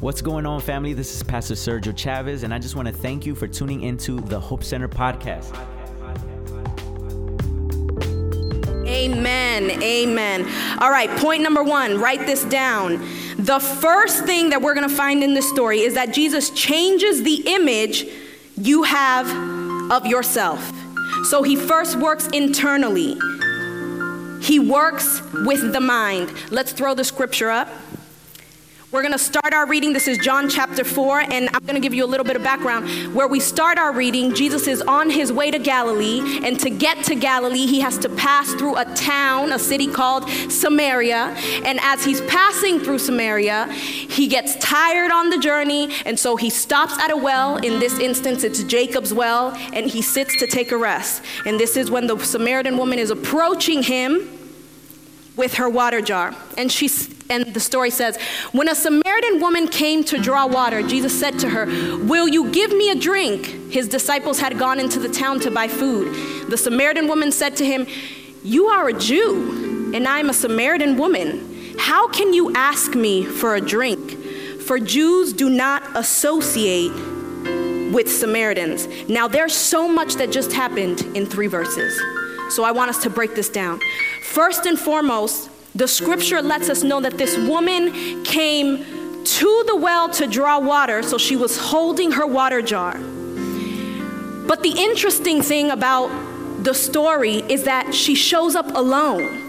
[0.00, 0.94] What's going on, family?
[0.94, 4.18] This is Pastor Sergio Chavez, and I just want to thank you for tuning into
[4.18, 5.54] the Hope Center podcast.
[8.86, 9.82] Amen.
[9.82, 10.46] Amen.
[10.80, 12.92] All right, point number one write this down.
[13.36, 17.22] The first thing that we're going to find in this story is that Jesus changes
[17.22, 18.06] the image
[18.56, 19.28] you have
[19.92, 20.72] of yourself.
[21.24, 23.18] So he first works internally,
[24.40, 26.32] he works with the mind.
[26.50, 27.68] Let's throw the scripture up.
[28.92, 29.92] We're going to start our reading.
[29.92, 32.42] This is John chapter 4, and I'm going to give you a little bit of
[32.42, 33.14] background.
[33.14, 37.04] Where we start our reading, Jesus is on his way to Galilee, and to get
[37.04, 41.36] to Galilee, he has to pass through a town, a city called Samaria.
[41.64, 46.50] And as he's passing through Samaria, he gets tired on the journey, and so he
[46.50, 47.58] stops at a well.
[47.58, 51.22] In this instance, it's Jacob's well, and he sits to take a rest.
[51.46, 54.36] And this is when the Samaritan woman is approaching him
[55.36, 56.34] with her water jar.
[56.58, 58.18] And she's and the story says,
[58.52, 61.66] when a Samaritan woman came to draw water, Jesus said to her,
[62.04, 65.68] "Will you give me a drink?" His disciples had gone into the town to buy
[65.68, 66.50] food.
[66.50, 67.86] The Samaritan woman said to him,
[68.42, 71.76] "You are a Jew, and I am a Samaritan woman.
[71.78, 74.16] How can you ask me for a drink?"
[74.66, 76.92] For Jews do not associate
[77.92, 78.86] with Samaritans.
[79.08, 82.00] Now, there's so much that just happened in three verses.
[82.50, 83.80] So I want us to break this down.
[84.32, 85.48] First and foremost,
[85.80, 88.84] the scripture lets us know that this woman came
[89.24, 92.98] to the well to draw water, so she was holding her water jar.
[92.98, 96.08] But the interesting thing about
[96.62, 99.40] the story is that she shows up alone.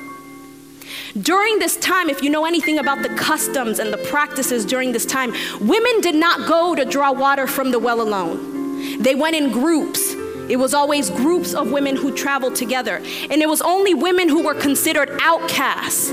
[1.21, 5.05] During this time, if you know anything about the customs and the practices during this
[5.05, 9.03] time, women did not go to draw water from the well alone.
[9.03, 10.15] They went in groups.
[10.49, 12.97] It was always groups of women who traveled together.
[13.29, 16.11] And it was only women who were considered outcasts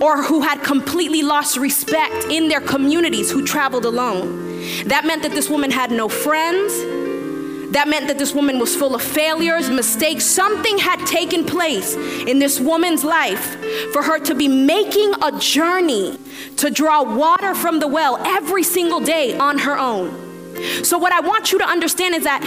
[0.00, 4.50] or who had completely lost respect in their communities who traveled alone.
[4.86, 6.72] That meant that this woman had no friends.
[7.72, 10.24] That meant that this woman was full of failures, mistakes.
[10.24, 13.56] Something had taken place in this woman's life
[13.92, 16.18] for her to be making a journey
[16.56, 20.84] to draw water from the well every single day on her own.
[20.84, 22.42] So, what I want you to understand is that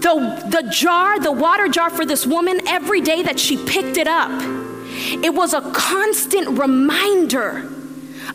[0.00, 4.06] the, the jar, the water jar for this woman, every day that she picked it
[4.06, 4.30] up,
[5.22, 7.70] it was a constant reminder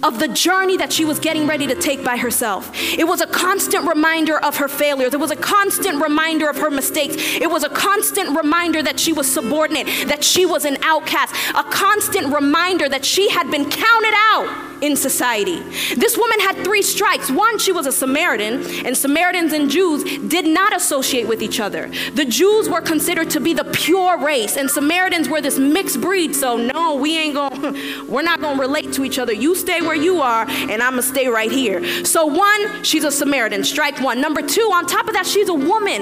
[0.04, 2.72] of the journey that she was getting ready to take by herself.
[2.76, 5.14] It was a constant reminder of her failures.
[5.14, 7.16] It was a constant reminder of her mistakes.
[7.18, 11.64] It was a constant reminder that she was subordinate, that she was an outcast, a
[11.64, 15.60] constant reminder that she had been counted out in society.
[15.96, 17.32] This woman had three strikes.
[17.32, 21.90] One, she was a Samaritan, and Samaritans and Jews did not associate with each other.
[22.14, 26.36] The Jews were considered to be the pure race, and Samaritans were this mixed breed.
[26.36, 29.34] So, no, we ain't going, we're not going to relate to each other.
[29.34, 32.06] You stay where you are, and I'm going to stay right here.
[32.06, 34.22] So, one, she's a Samaritan, strike one.
[34.22, 36.02] Number two, on top of that, she's a woman.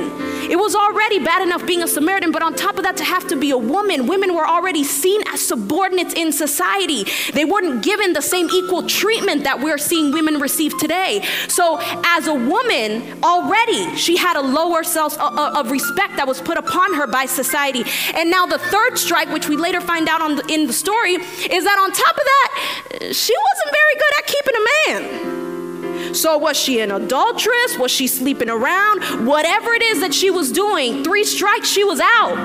[0.52, 3.28] It was already bad enough being a Samaritan, but on top of that, to have
[3.30, 7.06] to be a woman, women were already seen as subordinates in society.
[7.34, 11.24] They weren't given the same equal equal treatment that we're seeing women receive today.
[11.48, 16.28] So, as a woman, already she had a lower sense uh, uh, of respect that
[16.28, 17.84] was put upon her by society.
[18.16, 21.64] And now, the third strike, which we later find out the, in the story, is
[21.64, 26.16] that on top of that, she wasn't very good at keeping a man.
[26.16, 27.78] So, was she an adulteress?
[27.78, 29.28] Was she sleeping around?
[29.28, 32.38] Whatever it is that she was doing, three strikes, she was out.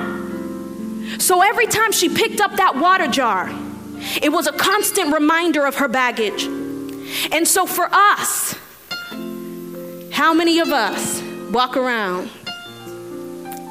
[1.19, 3.49] So, every time she picked up that water jar,
[4.21, 6.43] it was a constant reminder of her baggage.
[7.31, 8.55] And so for us,
[10.11, 11.21] how many of us
[11.51, 12.29] walk around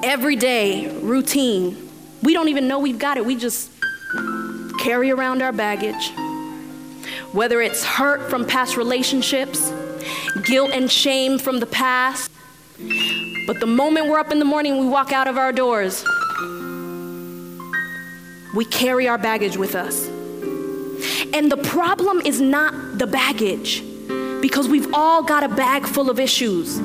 [0.02, 1.88] every day, routine?
[2.22, 3.24] We don't even know we've got it.
[3.24, 3.70] We just
[4.80, 6.12] carry around our baggage.
[7.32, 9.72] Whether it's hurt from past relationships,
[10.44, 12.30] guilt and shame from the past.
[13.46, 16.04] But the moment we're up in the morning, we walk out of our doors,
[18.54, 20.08] we carry our baggage with us.
[21.34, 23.82] And the problem is not the baggage,
[24.40, 26.80] because we've all got a bag full of issues.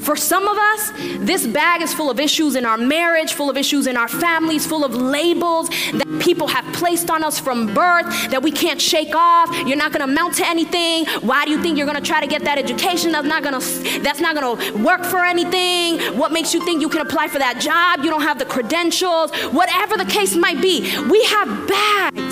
[0.00, 3.56] For some of us, this bag is full of issues in our marriage, full of
[3.56, 8.06] issues in our families, full of labels that people have placed on us from birth
[8.30, 9.48] that we can't shake off.
[9.66, 11.06] You're not going to amount to anything.
[11.20, 13.60] Why do you think you're going to try to get that education that's not going
[13.60, 16.00] to that's not going to work for anything?
[16.18, 18.04] What makes you think you can apply for that job?
[18.04, 19.30] You don't have the credentials.
[19.52, 22.25] Whatever the case might be, we have bags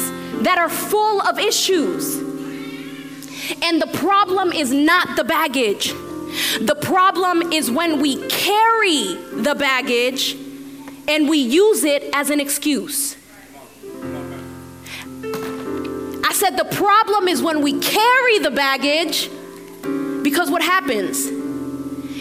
[0.45, 2.17] that are full of issues.
[3.63, 5.93] And the problem is not the baggage.
[6.61, 10.35] The problem is when we carry the baggage
[11.07, 13.17] and we use it as an excuse.
[16.27, 19.31] I said the problem is when we carry the baggage
[20.25, 21.27] Because what happens?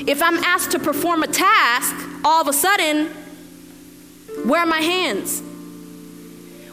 [0.07, 1.95] If I'm asked to perform a task,
[2.25, 3.07] all of a sudden,
[4.43, 5.41] where are my hands?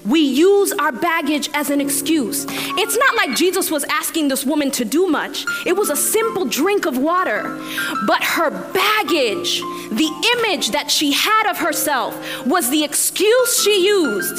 [0.06, 2.46] We use our baggage as an excuse.
[2.48, 6.44] It's not like Jesus was asking this woman to do much, it was a simple
[6.44, 7.42] drink of water.
[8.06, 9.60] But her baggage,
[9.90, 14.38] the image that she had of herself, was the excuse she used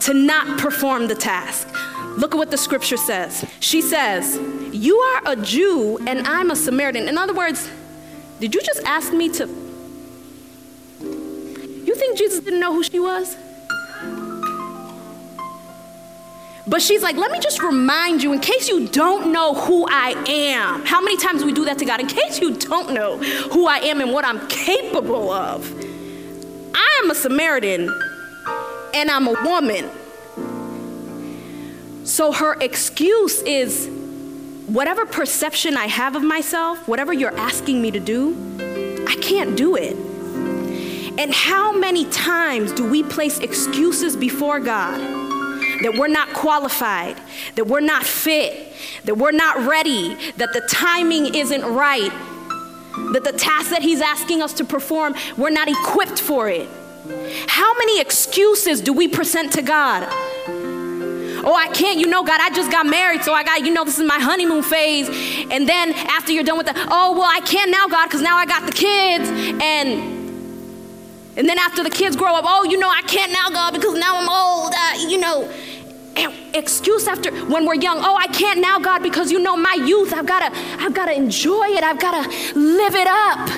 [0.00, 1.68] to not perform the task.
[2.16, 3.44] Look at what the scripture says.
[3.60, 4.36] She says,
[4.72, 7.08] You are a Jew and I'm a Samaritan.
[7.08, 7.68] In other words,
[8.40, 9.46] did you just ask me to?
[11.00, 13.36] You think Jesus didn't know who she was?
[16.70, 20.10] But she's like, let me just remind you, in case you don't know who I
[20.28, 20.86] am.
[20.86, 21.98] How many times we do that to God?
[21.98, 25.68] In case you don't know who I am and what I'm capable of.
[26.72, 27.92] I am a Samaritan
[28.94, 29.90] and I'm a woman.
[32.06, 33.88] So her excuse is
[34.68, 38.36] whatever perception I have of myself, whatever you're asking me to do,
[39.08, 39.96] I can't do it.
[41.18, 45.19] And how many times do we place excuses before God
[45.82, 47.16] that we're not qualified,
[47.54, 48.72] that we're not fit,
[49.04, 52.10] that we're not ready, that the timing isn't right,
[53.12, 56.68] that the task that He's asking us to perform, we're not equipped for it?
[57.46, 60.06] How many excuses do we present to God?
[61.42, 63.84] Oh, I can't, you know, God, I just got married, so I got, you know,
[63.84, 65.08] this is my honeymoon phase.
[65.50, 68.36] And then after you're done with that, oh, well, I can't now, God, because now
[68.36, 69.28] I got the kids.
[69.62, 70.20] And
[71.36, 73.94] and then after the kids grow up, oh, you know, I can't now, God, because
[73.94, 75.50] now I'm old, uh, you know.
[76.20, 79.72] Eh, excuse after when we're young, oh, I can't now, God, because you know my
[79.72, 82.28] youth, I've gotta, I've gotta enjoy it, I've gotta
[82.58, 83.48] live it up.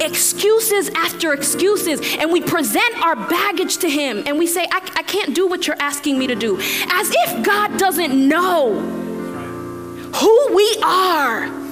[0.00, 4.22] Excuses after excuses, and we present our baggage to Him.
[4.26, 6.58] And we say, I, I can't do what you're asking me to do.
[6.58, 8.74] As if God doesn't know
[10.14, 11.65] who we are.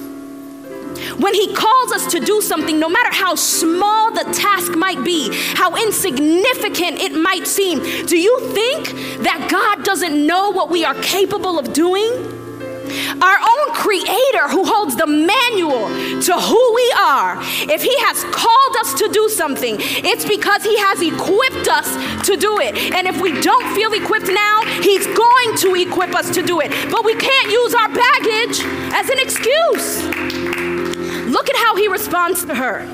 [1.17, 5.29] When He calls us to do something, no matter how small the task might be,
[5.55, 8.87] how insignificant it might seem, do you think
[9.23, 12.35] that God doesn't know what we are capable of doing?
[13.21, 15.89] Our own creator who holds the manual
[16.21, 17.37] to who we are,
[17.71, 21.89] if he has called us to do something, it's because he has equipped us
[22.27, 22.75] to do it.
[22.93, 26.71] And if we don't feel equipped now, he's going to equip us to do it.
[26.91, 28.59] But we can't use our baggage
[28.93, 30.34] as an excuse.
[31.35, 32.87] Look at how he responds to her.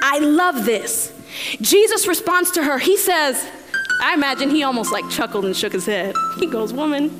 [0.00, 1.12] I love this.
[1.60, 2.78] Jesus responds to her.
[2.78, 3.46] He says,
[4.00, 6.14] I imagine he almost like chuckled and shook his head.
[6.38, 7.10] He goes, Woman,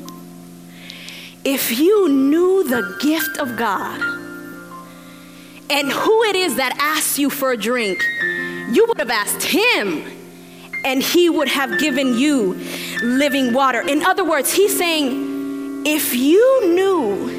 [1.45, 4.01] if you knew the gift of God
[5.69, 8.03] and who it is that asks you for a drink,
[8.71, 10.05] you would have asked him
[10.87, 12.55] and he would have given you
[13.03, 13.83] living water.
[13.87, 17.38] In other words, he's saying, if you knew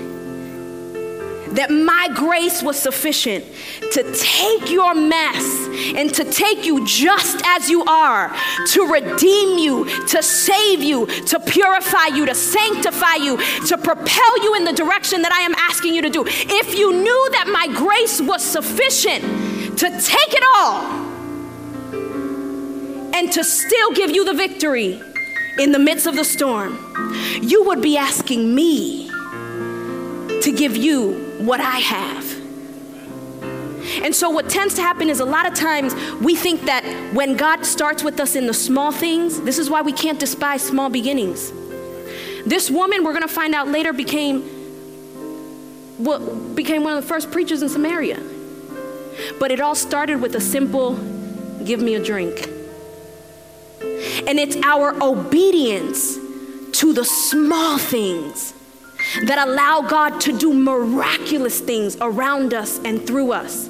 [1.54, 3.46] that my grace was sufficient
[3.92, 8.36] to take your mess and to take you just as you are,
[8.68, 13.38] to redeem you, to save you, to purify you, to sanctify you,
[13.68, 16.24] to propel you in the direction that I am asking you to do.
[16.28, 19.24] If you knew that my grace was sufficient
[19.80, 21.10] to take it all
[23.16, 25.02] and to still give you the victory
[25.58, 26.78] in the midst of the storm,
[27.42, 29.10] you would be asking me
[30.42, 32.40] to give you what I have.
[34.04, 37.36] And so, what tends to happen is a lot of times we think that when
[37.36, 40.90] God starts with us in the small things, this is why we can't despise small
[40.90, 41.52] beginnings.
[42.46, 44.42] This woman, we're going to find out later, became
[45.98, 48.22] what became one of the first preachers in Samaria.
[49.40, 50.96] But it all started with a simple
[51.64, 52.48] give me a drink.
[54.28, 56.16] And it's our obedience
[56.80, 58.54] to the small things
[59.26, 63.70] that allow God to do miraculous things around us and through us.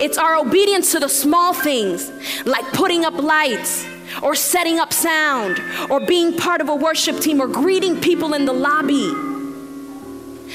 [0.00, 2.10] It's our obedience to the small things,
[2.46, 3.84] like putting up lights,
[4.22, 5.60] or setting up sound,
[5.90, 9.12] or being part of a worship team, or greeting people in the lobby,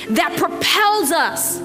[0.09, 1.59] that propels us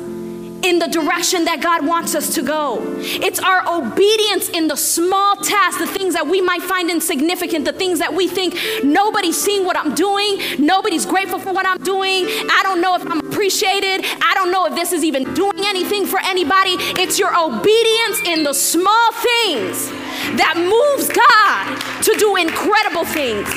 [0.65, 2.79] in the direction that God wants us to go.
[2.99, 7.73] It's our obedience in the small tasks, the things that we might find insignificant, the
[7.73, 12.25] things that we think nobody's seeing what I'm doing, nobody's grateful for what I'm doing,
[12.27, 16.07] I don't know if I'm appreciated, I don't know if this is even doing anything
[16.07, 16.77] for anybody.
[17.01, 19.91] It's your obedience in the small things
[20.39, 23.49] that moves God to do incredible things.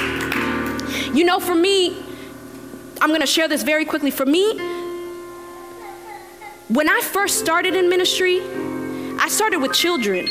[1.15, 2.03] You know, for me,
[2.99, 4.11] I'm gonna share this very quickly.
[4.11, 4.59] For me,
[6.69, 8.41] when I first started in ministry,
[9.19, 10.29] I started with children.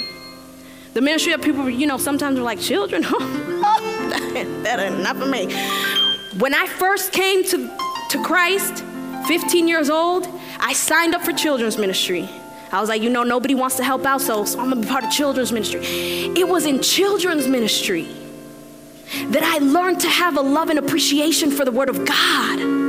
[0.92, 3.02] The ministry of people, you know, sometimes are like, children?
[3.02, 5.52] that, oh, that ain't not for me.
[6.38, 7.70] When I first came to,
[8.10, 8.84] to Christ,
[9.26, 10.28] 15 years old,
[10.58, 12.28] I signed up for children's ministry.
[12.70, 14.88] I was like, you know, nobody wants to help out, so, so I'm gonna be
[14.88, 15.80] part of children's ministry.
[15.82, 18.08] It was in children's ministry
[19.28, 22.85] that I learned to have a love and appreciation for the Word of God.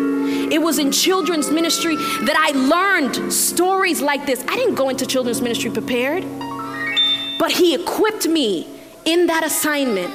[0.51, 4.43] It was in children's ministry that I learned stories like this.
[4.47, 6.23] I didn't go into children's ministry prepared,
[7.39, 8.67] but He equipped me
[9.05, 10.13] in that assignment.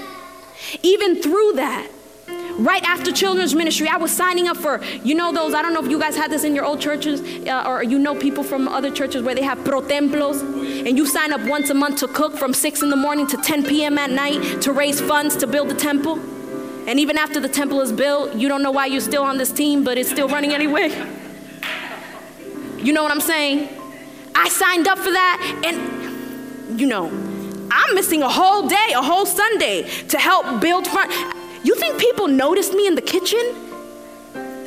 [0.82, 1.88] Even through that,
[2.58, 5.84] right after children's ministry, I was signing up for, you know, those, I don't know
[5.84, 8.68] if you guys had this in your old churches uh, or you know people from
[8.68, 10.40] other churches where they have pro templos
[10.86, 13.36] and you sign up once a month to cook from 6 in the morning to
[13.36, 13.98] 10 p.m.
[13.98, 16.18] at night to raise funds to build the temple.
[16.86, 19.52] And even after the temple is built, you don't know why you're still on this
[19.52, 20.88] team, but it's still running anyway.
[22.78, 23.68] You know what I'm saying?
[24.34, 27.06] I signed up for that, and you know,
[27.70, 31.12] I'm missing a whole day, a whole Sunday to help build front.
[31.64, 33.40] You think people noticed me in the kitchen?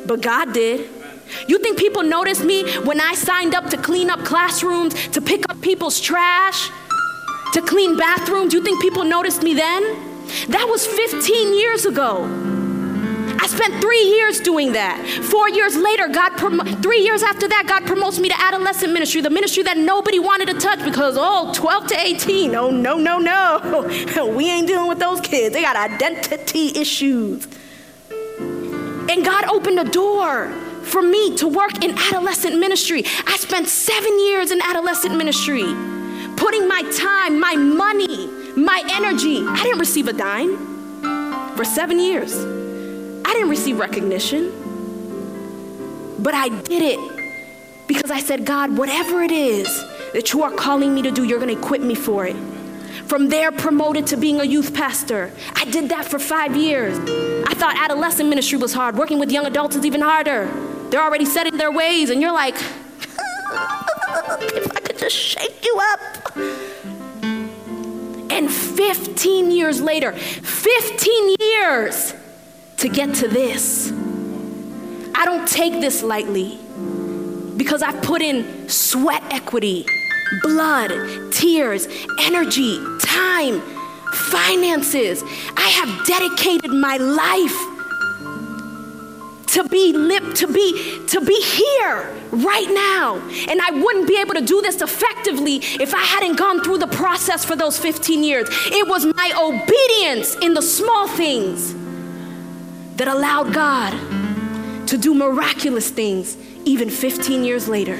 [0.06, 0.88] But God did.
[1.48, 5.48] You think people noticed me when I signed up to clean up classrooms, to pick
[5.50, 6.70] up people's trash,
[7.52, 8.54] to clean bathrooms?
[8.54, 10.05] You think people noticed me then?
[10.48, 12.24] That was 15 years ago.
[13.38, 15.06] I spent three years doing that.
[15.06, 19.20] Four years later, God, prom- three years after that, God promotes me to adolescent ministry,
[19.20, 23.18] the ministry that nobody wanted to touch because, oh, 12 to 18, oh, no, no,
[23.18, 24.32] no.
[24.36, 25.54] we ain't dealing with those kids.
[25.54, 27.46] They got identity issues.
[29.08, 30.48] And God opened a door
[30.82, 33.04] for me to work in adolescent ministry.
[33.26, 35.64] I spent seven years in adolescent ministry,
[36.36, 39.44] putting my time, my money, my energy.
[39.46, 40.56] I didn't receive a dime
[41.56, 42.34] for seven years.
[42.34, 44.50] I didn't receive recognition,
[46.18, 46.98] but I did it
[47.86, 49.66] because I said, God, whatever it is
[50.12, 52.36] that you are calling me to do, you're going to equip me for it.
[53.06, 55.30] From there, promoted to being a youth pastor.
[55.54, 56.98] I did that for five years.
[57.46, 58.96] I thought adolescent ministry was hard.
[58.96, 60.46] Working with young adults is even harder.
[60.90, 62.54] They're already set in their ways, and you're like,
[64.40, 66.75] if I could just shake you up.
[68.36, 72.14] And 15 years later, 15 years
[72.76, 73.90] to get to this.
[75.14, 76.58] I don't take this lightly
[77.56, 79.86] because I've put in sweat equity,
[80.42, 81.88] blood, tears,
[82.20, 83.62] energy, time,
[84.12, 85.22] finances.
[85.56, 87.75] I have dedicated my life
[89.56, 93.16] to be lip to be to be here right now.
[93.48, 96.86] And i wouldn't be able to do this effectively if i hadn't gone through the
[96.88, 98.48] process for those 15 years.
[98.66, 101.74] It was my obedience in the small things
[102.96, 103.92] that allowed god
[104.88, 106.36] to do miraculous things
[106.66, 107.96] even 15 years later.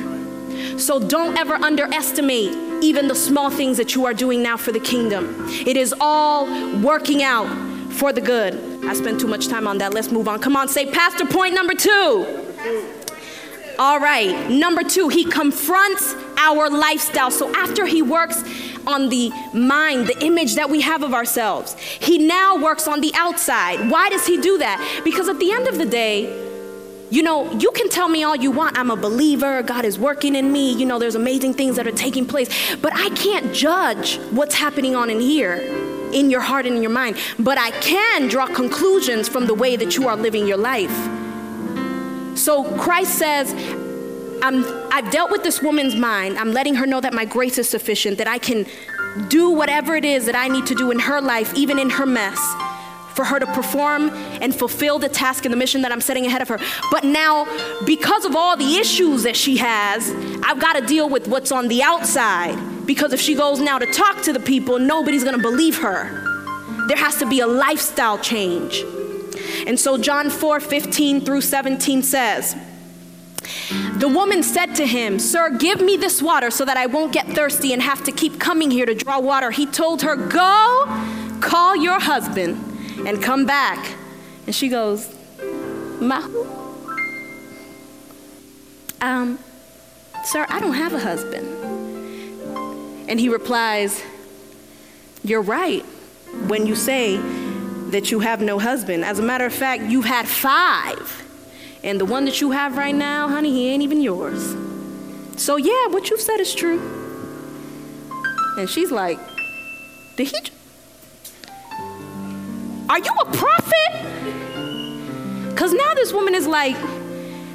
[0.79, 2.53] So don't ever underestimate
[2.85, 5.35] even the small things that you are doing now for the kingdom.
[5.67, 6.45] It is all
[6.83, 7.49] working out
[7.93, 9.93] for the good I spent too much time on that.
[9.93, 10.41] Let's move on.
[10.41, 12.45] Come on, say pastor point number two.
[13.79, 17.31] All right, number two, he confronts our lifestyle.
[17.31, 18.43] So after he works
[18.87, 23.13] on the mind, the image that we have of ourselves, he now works on the
[23.15, 23.91] outside.
[23.91, 25.03] Why does he do that?
[25.05, 26.45] Because at the end of the day,
[27.11, 28.79] you know, you can tell me all you want.
[28.79, 29.63] I'm a believer.
[29.63, 30.73] God is working in me.
[30.73, 32.77] You know, there's amazing things that are taking place.
[32.77, 36.93] But I can't judge what's happening on in here in your heart and in your
[36.93, 40.95] mind, but I can draw conclusions from the way that you are living your life.
[42.37, 43.53] So Christ says,
[44.43, 46.39] i have dealt with this woman's mind.
[46.39, 48.67] I'm letting her know that my grace is sufficient, that I can
[49.29, 52.07] do whatever it is that I need to do in her life, even in her
[52.07, 52.39] mess,
[53.17, 54.11] for her to perform
[54.43, 56.59] and fulfill the task and the mission that I'm setting ahead of her.
[56.91, 57.47] But now,
[57.87, 60.11] because of all the issues that she has,
[60.45, 63.87] I've got to deal with what's on the outside because if she goes now to
[63.87, 66.87] talk to the people, nobody's gonna believe her.
[66.89, 68.85] There has to be a lifestyle change.
[69.67, 72.55] And so, John 4 15 through 17 says,
[73.97, 77.27] the woman said to him, Sir, give me this water so that I won't get
[77.29, 79.51] thirsty and have to keep coming here to draw water.
[79.51, 80.85] He told her, Go,
[81.41, 83.95] call your husband and come back.
[84.47, 85.15] And she goes,
[86.01, 86.47] Mahu?
[89.01, 89.39] Um,
[90.25, 91.47] sir, I don't have a husband.
[93.09, 94.03] And he replies,
[95.23, 95.83] You're right
[96.47, 97.19] when you say
[97.91, 99.05] that you have no husband.
[99.05, 101.23] As a matter of fact, you've had five.
[101.85, 104.57] And the one that you have right now, honey, he ain't even yours.
[105.37, 106.81] So, yeah, what you've said is true.
[108.59, 109.19] And she's like,
[110.17, 110.56] Did he?
[112.89, 113.77] Are you a prophet?
[115.51, 116.77] Because now this woman is like,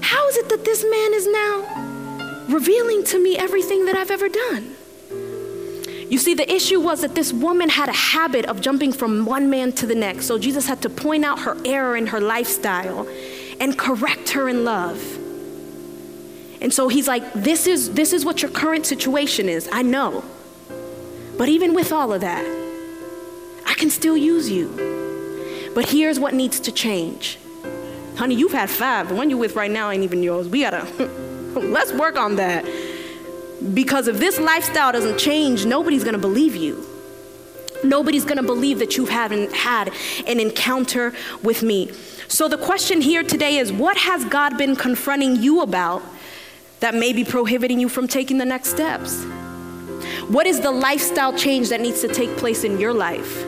[0.01, 4.27] How is it that this man is now revealing to me everything that I've ever
[4.27, 4.75] done?
[6.09, 9.49] You see, the issue was that this woman had a habit of jumping from one
[9.49, 10.25] man to the next.
[10.25, 13.07] So Jesus had to point out her error in her lifestyle
[13.61, 15.01] and correct her in love.
[16.59, 19.69] And so he's like, this is, this is what your current situation is.
[19.71, 20.25] I know.
[21.37, 22.43] But even with all of that,
[23.65, 25.00] I can still use you.
[25.73, 27.37] But here's what needs to change.
[28.15, 29.09] Honey, you've had five.
[29.09, 30.47] The one you're with right now ain't even yours.
[30.47, 30.85] We gotta,
[31.59, 32.65] let's work on that.
[33.73, 36.85] Because if this lifestyle doesn't change, nobody's gonna believe you.
[37.83, 39.93] Nobody's gonna believe that you haven't had
[40.27, 41.91] an encounter with me.
[42.27, 46.03] So the question here today is what has God been confronting you about
[46.79, 49.23] that may be prohibiting you from taking the next steps?
[50.27, 53.45] What is the lifestyle change that needs to take place in your life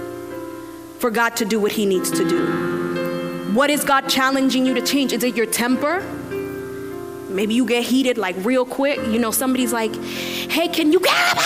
[1.04, 3.52] for God to do what He needs to do?
[3.54, 5.12] What is God challenging you to change?
[5.12, 6.00] Is it your temper?
[7.28, 9.00] Maybe you get heated like real quick.
[9.00, 11.38] You know, somebody's like, hey, can you get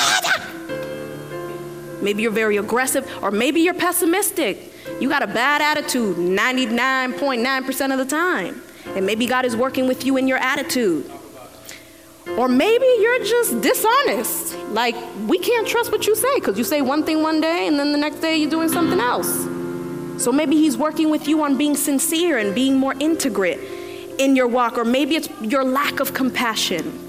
[2.03, 4.71] Maybe you're very aggressive, or maybe you're pessimistic.
[5.01, 8.61] You got a bad attitude 99.9% of the time.
[8.95, 11.11] And maybe God is working with you in your attitude.
[12.37, 14.57] Or maybe you're just dishonest.
[14.69, 14.95] Like,
[15.27, 17.91] we can't trust what you say because you say one thing one day and then
[17.91, 19.45] the next day you're doing something else.
[20.23, 23.59] So maybe He's working with you on being sincere and being more integrate
[24.19, 24.77] in your walk.
[24.77, 27.05] Or maybe it's your lack of compassion.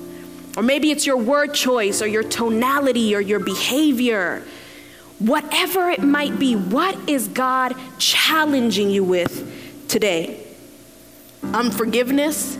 [0.57, 4.45] Or maybe it's your word choice or your tonality or your behavior.
[5.19, 10.47] Whatever it might be, what is God challenging you with today?
[11.43, 12.59] Unforgiveness?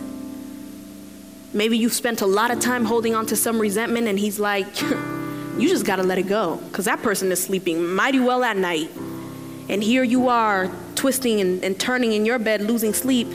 [1.53, 4.81] Maybe you've spent a lot of time holding on to some resentment, and He's like,
[4.81, 8.55] you just got to let it go because that person is sleeping mighty well at
[8.55, 8.89] night.
[9.67, 13.27] And here you are twisting and, and turning in your bed, losing sleep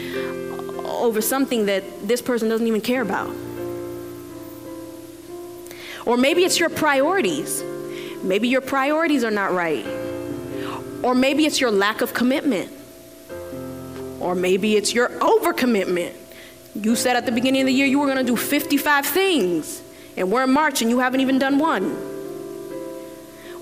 [0.84, 3.34] over something that this person doesn't even care about.
[6.06, 7.62] Or maybe it's your priorities.
[8.22, 9.86] Maybe your priorities are not right.
[11.02, 12.70] Or maybe it's your lack of commitment.
[14.20, 16.14] Or maybe it's your overcommitment.
[16.74, 19.82] You said at the beginning of the year you were going to do 55 things,
[20.16, 21.84] and we're in March and you haven't even done one.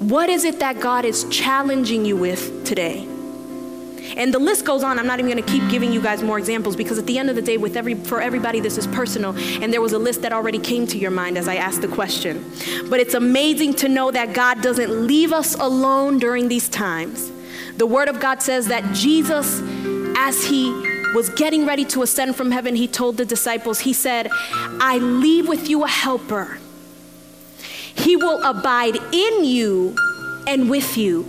[0.09, 3.07] What is it that God is challenging you with today?
[4.17, 4.99] And the list goes on.
[4.99, 7.31] I'm not even going to keep giving you guys more examples because at the end
[7.31, 9.37] of the day, with every, for everybody, this is personal.
[9.63, 11.89] And there was a list that already came to your mind as I asked the
[11.89, 12.45] question.
[12.91, 17.31] But it's amazing to know that God doesn't leave us alone during these times.
[17.77, 19.61] The Word of God says that Jesus,
[20.17, 24.29] as He was getting ready to ascend from heaven, He told the disciples, He said,
[24.33, 26.59] I leave with you a helper.
[27.95, 29.97] He will abide in you
[30.47, 31.29] and with you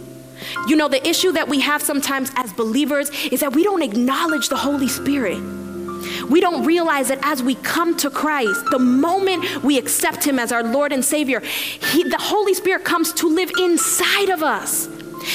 [0.67, 4.49] you know, the issue that we have sometimes as believers is that we don't acknowledge
[4.49, 5.41] the Holy Spirit.
[6.29, 10.51] We don't realize that as we come to Christ, the moment we accept Him as
[10.51, 14.87] our Lord and Savior, he, the Holy Spirit comes to live inside of us.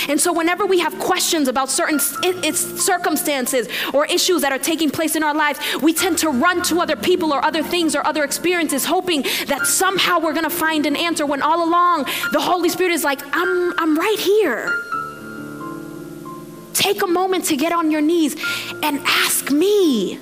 [0.08, 5.16] And so, whenever we have questions about certain circumstances or issues that are taking place
[5.16, 8.24] in our lives, we tend to run to other people or other things or other
[8.24, 12.68] experiences, hoping that somehow we're going to find an answer when all along the Holy
[12.68, 14.72] Spirit is like, I'm, I'm right here.
[16.74, 18.36] Take a moment to get on your knees
[18.82, 20.18] and ask me,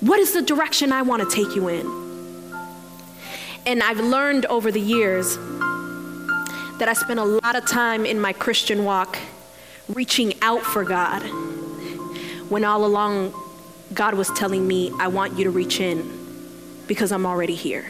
[0.00, 2.00] what is the direction I want to take you in?
[3.66, 5.36] And I've learned over the years
[6.80, 9.18] that I spent a lot of time in my Christian walk
[9.86, 11.20] reaching out for God
[12.48, 13.34] when all along
[13.92, 16.10] God was telling me, I want you to reach in
[16.86, 17.84] because I'm already here.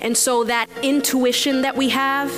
[0.00, 2.30] And so that intuition that we have,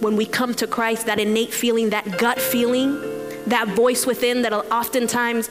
[0.00, 3.00] when we come to Christ, that innate feeling, that gut feeling,
[3.46, 5.50] that voice within that oftentimes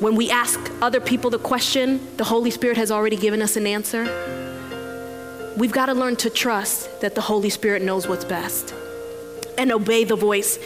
[0.00, 3.66] when we ask other people the question, the Holy Spirit has already given us an
[3.66, 4.31] answer.
[5.56, 8.74] We've got to learn to trust that the Holy Spirit knows what's best
[9.58, 10.58] and obey the voice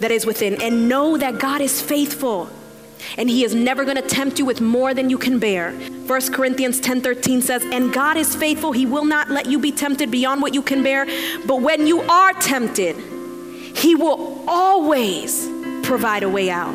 [0.00, 2.50] that is within and know that God is faithful
[3.16, 5.72] and he is never going to tempt you with more than you can bear.
[5.72, 10.10] 1 Corinthians 10:13 says, "And God is faithful; he will not let you be tempted
[10.10, 11.06] beyond what you can bear,
[11.46, 12.96] but when you are tempted,
[13.74, 15.48] he will always
[15.82, 16.74] provide a way out."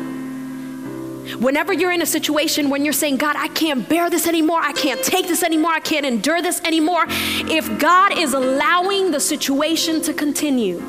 [1.38, 4.72] Whenever you're in a situation when you're saying, God, I can't bear this anymore, I
[4.72, 10.02] can't take this anymore, I can't endure this anymore, if God is allowing the situation
[10.02, 10.82] to continue,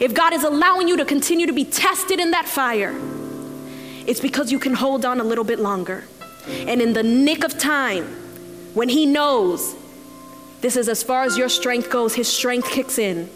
[0.00, 2.98] if God is allowing you to continue to be tested in that fire,
[4.06, 6.04] it's because you can hold on a little bit longer.
[6.48, 8.04] And in the nick of time,
[8.72, 9.76] when He knows
[10.62, 13.28] this is as far as your strength goes, His strength kicks in.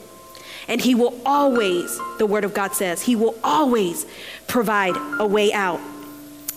[0.68, 4.06] And He will always, the Word of God says, He will always
[4.48, 5.80] provide a way out.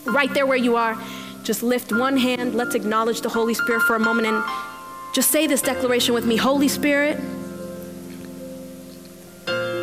[0.06, 0.98] Right there where you are,
[1.44, 2.56] just lift one hand.
[2.56, 4.44] Let's acknowledge the Holy Spirit for a moment and
[5.14, 7.18] just say this declaration with me Holy Spirit,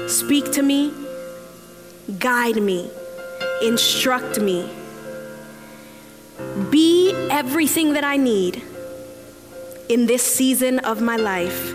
[0.09, 0.93] speak to me,
[2.19, 2.91] guide me,
[3.63, 4.69] instruct me.
[6.71, 8.63] Be everything that I need
[9.89, 11.73] in this season of my life.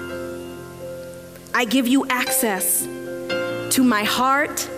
[1.53, 4.69] I give you access to my heart,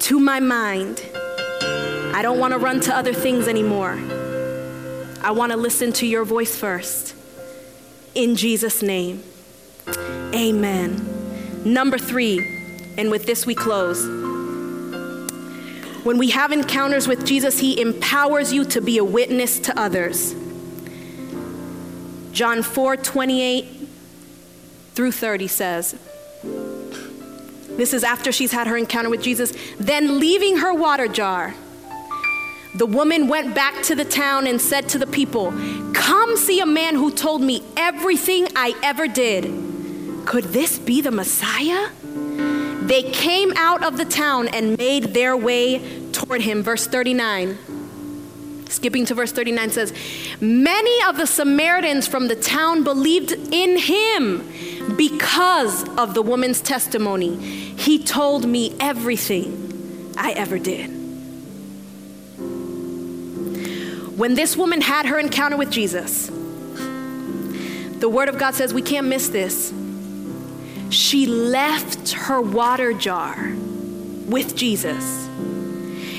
[0.00, 1.02] to my mind.
[2.16, 3.92] I don't want to run to other things anymore.
[5.20, 7.14] I want to listen to your voice first.
[8.14, 9.22] In Jesus' name,
[10.34, 11.62] amen.
[11.70, 12.38] Number three,
[12.96, 14.02] and with this we close.
[16.06, 20.34] When we have encounters with Jesus, He empowers you to be a witness to others.
[22.32, 23.88] John 4 28
[24.94, 25.96] through 30 says,
[26.42, 29.52] This is after she's had her encounter with Jesus.
[29.78, 31.54] Then, leaving her water jar,
[32.76, 35.50] the woman went back to the town and said to the people,
[35.94, 39.44] Come see a man who told me everything I ever did.
[40.26, 41.88] Could this be the Messiah?
[42.86, 46.62] They came out of the town and made their way toward him.
[46.62, 47.58] Verse 39.
[48.68, 49.92] Skipping to verse 39 says,
[50.40, 57.36] Many of the Samaritans from the town believed in him because of the woman's testimony.
[57.36, 60.95] He told me everything I ever did.
[64.16, 69.06] When this woman had her encounter with Jesus, the Word of God says we can't
[69.06, 69.74] miss this.
[70.88, 73.36] She left her water jar
[74.26, 75.26] with Jesus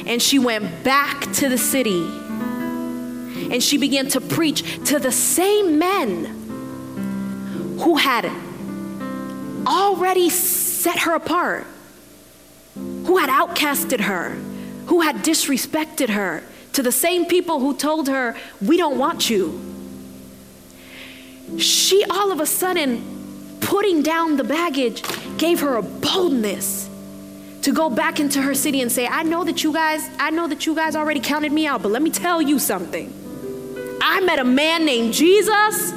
[0.06, 2.04] and she went back to the city
[3.52, 6.26] and she began to preach to the same men
[7.80, 8.30] who had
[9.66, 11.66] already set her apart,
[12.76, 14.32] who had outcasted her,
[14.86, 16.44] who had disrespected her,
[16.78, 19.60] to the same people who told her, We don't want you.
[21.58, 25.02] She all of a sudden, putting down the baggage,
[25.40, 26.88] gave her a boldness
[27.64, 30.48] to go back into her city and say, I know that you guys, I know
[30.48, 33.12] that you guys already counted me out, but let me tell you something.
[34.00, 35.94] I met a man named Jesus,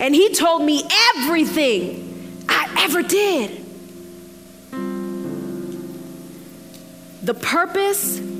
[0.00, 0.82] and he told me
[1.14, 3.58] everything I ever did.
[7.22, 8.31] The purpose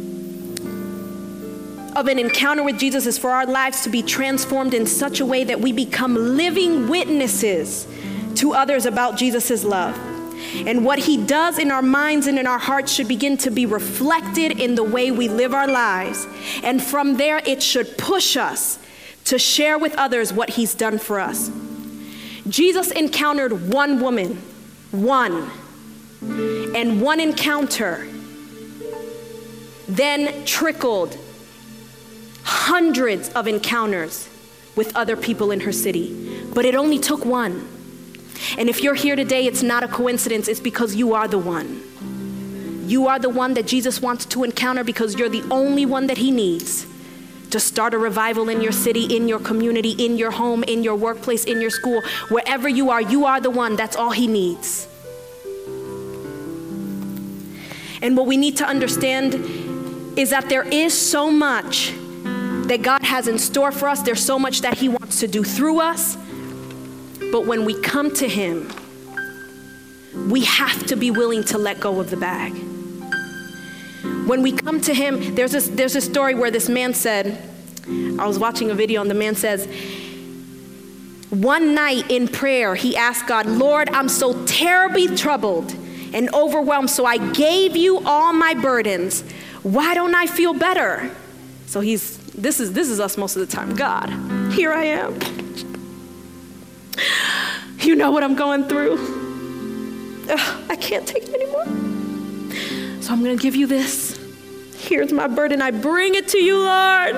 [1.94, 5.26] of an encounter with Jesus is for our lives to be transformed in such a
[5.26, 7.86] way that we become living witnesses
[8.36, 9.98] to others about Jesus' love.
[10.66, 13.66] And what he does in our minds and in our hearts should begin to be
[13.66, 16.26] reflected in the way we live our lives.
[16.62, 18.78] And from there, it should push us
[19.24, 21.50] to share with others what he's done for us.
[22.48, 24.42] Jesus encountered one woman,
[24.90, 25.50] one,
[26.20, 28.08] and one encounter
[29.88, 31.16] then trickled
[32.44, 34.28] hundreds of encounters
[34.76, 37.68] with other people in her city, but it only took one.
[38.58, 41.82] And if you're here today, it's not a coincidence, it's because you are the one.
[42.86, 46.18] You are the one that Jesus wants to encounter because you're the only one that
[46.18, 46.86] he needs
[47.50, 50.96] to start a revival in your city, in your community, in your home, in your
[50.96, 53.76] workplace, in your school, wherever you are, you are the one.
[53.76, 54.88] That's all he needs.
[58.00, 59.34] And what we need to understand
[60.18, 61.92] is that there is so much
[62.72, 64.00] that God has in store for us.
[64.00, 66.16] There's so much that He wants to do through us.
[67.30, 68.72] But when we come to Him,
[70.30, 72.54] we have to be willing to let go of the bag.
[74.26, 77.46] When we come to Him, there's this, there's a story where this man said,
[78.18, 79.68] I was watching a video, and the man says,
[81.28, 85.74] one night in prayer, he asked God, Lord, I'm so terribly troubled
[86.14, 89.20] and overwhelmed, so I gave you all my burdens.
[89.62, 91.10] Why don't I feel better?
[91.66, 93.74] So he's this is this is us most of the time.
[93.74, 94.08] God,
[94.52, 95.18] here I am.
[97.80, 98.94] You know what I'm going through.
[100.30, 101.64] Ugh, I can't take it anymore.
[103.02, 104.18] So I'm going to give you this.
[104.76, 105.60] Here's my burden.
[105.60, 107.16] I bring it to you, Lord.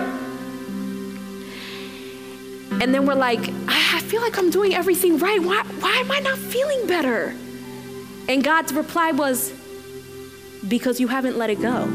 [2.80, 5.40] And then we're like, I feel like I'm doing everything right.
[5.40, 7.34] Why, why am I not feeling better?
[8.28, 9.52] And God's reply was,
[10.66, 11.88] Because you haven't let it go.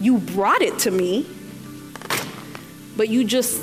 [0.00, 1.26] You brought it to me,
[2.96, 3.62] but you just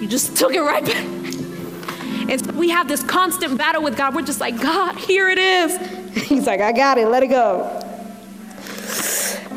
[0.00, 1.04] you just took it right back.
[2.28, 4.14] And so we have this constant battle with God.
[4.14, 5.76] We're just like, God, here it is.
[6.28, 7.78] He's like, I got it, let it go.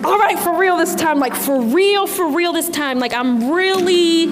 [0.03, 2.99] All right, for real this time, like for real, for real this time.
[2.99, 4.27] Like I'm really,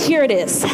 [0.00, 0.64] here it is.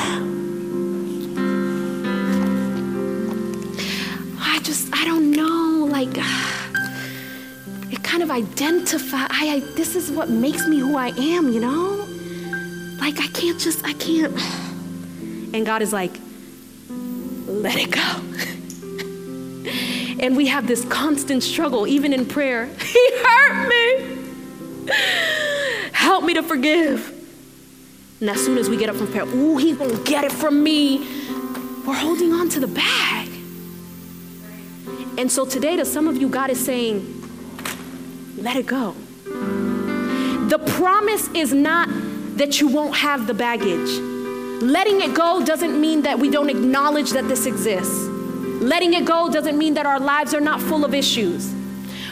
[8.29, 12.07] Of identify, I, I, this is what makes me who I am, you know?
[13.01, 14.35] Like, I can't just, I can't.
[15.55, 16.13] And God is like,
[16.89, 18.01] let it go.
[20.21, 22.67] And we have this constant struggle, even in prayer.
[22.81, 24.93] He hurt me.
[25.93, 27.15] Help me to forgive.
[28.21, 30.61] And as soon as we get up from prayer, ooh, he's gonna get it from
[30.61, 31.07] me.
[31.87, 33.29] We're holding on to the bag.
[35.17, 37.18] And so today, to some of you, God is saying,
[38.43, 38.95] let it go.
[40.49, 41.89] The promise is not
[42.39, 43.91] that you won't have the baggage.
[44.63, 48.07] Letting it go doesn't mean that we don't acknowledge that this exists.
[48.63, 51.53] Letting it go doesn't mean that our lives are not full of issues.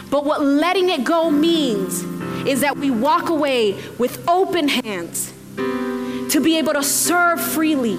[0.09, 2.03] But what letting it go means
[2.47, 7.97] is that we walk away with open hands to be able to serve freely.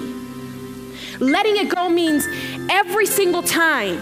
[1.19, 2.25] Letting it go means
[2.69, 3.99] every single time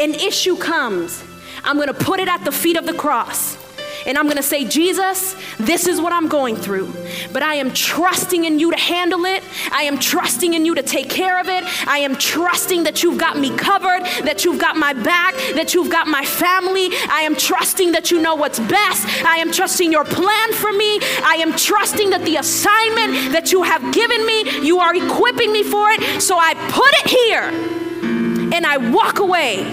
[0.00, 1.22] an issue comes,
[1.62, 3.58] I'm gonna put it at the feet of the cross
[4.06, 6.92] and I'm gonna say, Jesus, this is what I'm going through,
[7.32, 9.42] but I am trusting in you to handle it.
[9.72, 11.64] I am trusting in you to take care of it.
[11.88, 15.90] I am trusting that you've got me covered, that you've got my back, that you've
[15.90, 16.88] got my family.
[17.08, 19.24] I am trusting that you know what's best.
[19.24, 20.98] I am trusting your plan for me.
[21.22, 25.62] I am trusting that the assignment that you have given me, you are equipping me
[25.62, 26.20] for it.
[26.20, 29.64] So I put it here and I walk away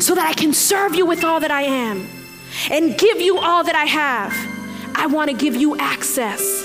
[0.00, 2.17] so that I can serve you with all that I am
[2.70, 4.32] and give you all that I have.
[4.94, 6.62] I want to give you access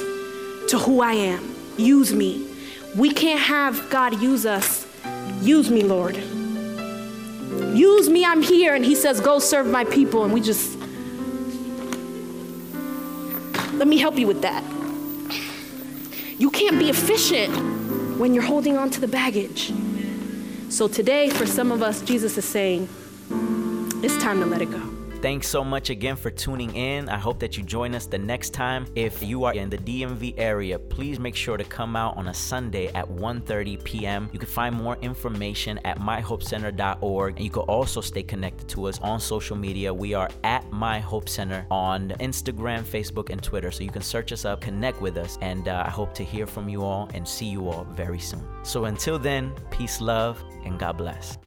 [0.69, 1.55] to who I am.
[1.77, 2.47] Use me.
[2.95, 4.87] We can't have God use us.
[5.41, 6.15] Use me, Lord.
[7.75, 8.75] Use me, I'm here.
[8.75, 10.23] And He says, Go serve my people.
[10.23, 10.77] And we just,
[13.73, 14.63] let me help you with that.
[16.39, 19.73] You can't be efficient when you're holding on to the baggage.
[20.69, 22.89] So today, for some of us, Jesus is saying,
[24.03, 24.92] It's time to let it go.
[25.23, 27.07] Thanks so much again for tuning in.
[27.07, 28.85] I hope that you join us the next time.
[28.93, 32.33] If you are in the DMV area, please make sure to come out on a
[32.33, 34.29] Sunday at 1:30 p.m.
[34.33, 38.99] You can find more information at myhopecenter.org and you can also stay connected to us
[38.99, 39.93] on social media.
[39.93, 43.71] We are at My Hope Center on Instagram, Facebook, and Twitter.
[43.71, 46.45] So you can search us up, connect with us, and uh, I hope to hear
[46.45, 48.43] from you all and see you all very soon.
[48.63, 51.37] So until then, peace, love, and God bless.